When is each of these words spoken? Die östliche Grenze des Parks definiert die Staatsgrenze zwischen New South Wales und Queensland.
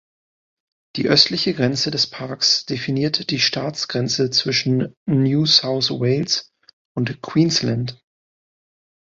Die 0.95 1.07
östliche 1.09 1.53
Grenze 1.53 1.91
des 1.91 2.07
Parks 2.07 2.65
definiert 2.65 3.29
die 3.29 3.37
Staatsgrenze 3.37 4.31
zwischen 4.31 4.95
New 5.07 5.45
South 5.45 5.91
Wales 5.91 6.51
und 6.97 7.21
Queensland. 7.21 8.01